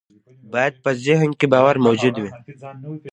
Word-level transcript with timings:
بايد 0.51 0.73
په 0.83 0.91
ذهن 1.05 1.31
کې 1.39 1.45
باور 1.53 1.75
موجود 1.85 2.15
وي. 2.17 2.31